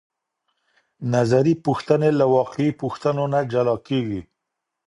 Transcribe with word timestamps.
نظري 1.13 1.53
پوښتنې 1.65 2.09
له 2.19 2.25
واقعي 2.35 2.71
پوښتنو 2.81 3.23
نه 3.33 3.39
جلا 3.51 3.75
کیږي. 3.87 4.21